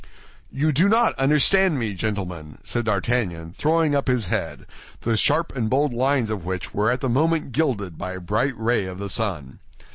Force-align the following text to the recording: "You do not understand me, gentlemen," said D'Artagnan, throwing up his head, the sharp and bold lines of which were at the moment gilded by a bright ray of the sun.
"You 0.51 0.71
do 0.71 0.89
not 0.89 1.13
understand 1.19 1.77
me, 1.77 1.93
gentlemen," 1.93 2.57
said 2.63 2.85
D'Artagnan, 2.85 3.53
throwing 3.55 3.93
up 3.93 4.07
his 4.07 4.25
head, 4.25 4.65
the 5.01 5.15
sharp 5.15 5.55
and 5.55 5.69
bold 5.69 5.93
lines 5.93 6.31
of 6.31 6.43
which 6.43 6.73
were 6.73 6.89
at 6.89 7.01
the 7.01 7.07
moment 7.07 7.51
gilded 7.51 7.99
by 7.99 8.13
a 8.13 8.19
bright 8.19 8.55
ray 8.57 8.85
of 8.87 8.97
the 8.97 9.11
sun. 9.11 9.59